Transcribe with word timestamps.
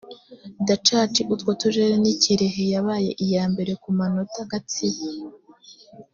dacaci 0.67 1.21
utwo 1.33 1.51
turere 1.61 1.95
ni 2.03 2.13
kirehe 2.21 2.63
yabaye 2.73 3.09
iya 3.25 3.43
mbere 3.51 3.71
ku 3.81 3.89
manota 3.97 4.39
gatsibo 4.51 5.03